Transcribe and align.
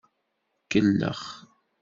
Kellex. 0.71 1.21